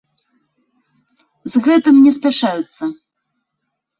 З 1.53 1.61
гэтым 1.67 1.95
не 2.05 2.11
спяшаюцца. 2.17 2.83